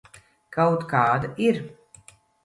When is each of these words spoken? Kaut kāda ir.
Kaut 0.55 0.85
kāda 0.93 1.29
ir. 1.49 1.59